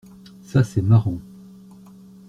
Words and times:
Ça 0.41 0.63
c’est 0.63 0.81
marrant. 0.81 1.19